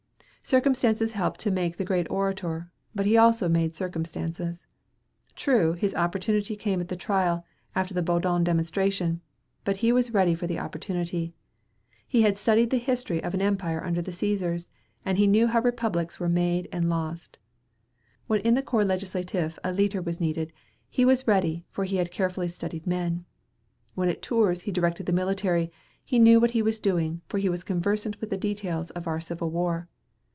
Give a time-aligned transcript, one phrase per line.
[0.43, 4.65] Circumstances helped to make the great orator, but he also made circumstances.
[5.35, 9.21] True, his opportunity came at the trial, after the Baudin demonstration,
[9.63, 11.33] but he was ready for the opportunity.
[12.05, 14.67] He had studied the history of an empire under the Cæsars,
[15.05, 17.37] and he knew how republics are made and lost.
[18.27, 20.51] When in the Corps Legislatif a leader was needed,
[20.89, 23.25] he was ready, for he had carefully studied men.
[23.95, 25.71] When at Tours he directed the military,
[26.03, 29.19] he knew what he was doing, for he was conversant with the details of our
[29.21, 29.87] civil war.